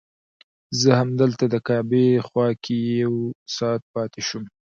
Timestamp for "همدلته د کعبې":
1.01-2.07